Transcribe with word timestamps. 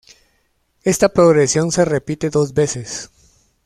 Esta 0.81 1.09
progresión 1.09 1.71
se 1.71 1.85
repite 1.85 2.31
dos 2.31 2.55
veces. 2.55 3.11